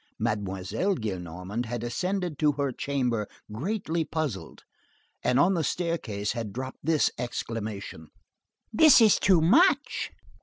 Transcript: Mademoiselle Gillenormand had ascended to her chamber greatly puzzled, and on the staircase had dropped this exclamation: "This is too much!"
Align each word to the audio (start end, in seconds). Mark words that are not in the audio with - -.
Mademoiselle 0.17 0.95
Gillenormand 0.95 1.67
had 1.67 1.83
ascended 1.83 2.39
to 2.39 2.53
her 2.53 2.71
chamber 2.71 3.27
greatly 3.51 4.03
puzzled, 4.03 4.63
and 5.23 5.39
on 5.39 5.53
the 5.53 5.63
staircase 5.63 6.31
had 6.31 6.51
dropped 6.51 6.79
this 6.81 7.11
exclamation: 7.19 8.07
"This 8.73 8.99
is 8.99 9.19
too 9.19 9.41
much!" 9.41 10.09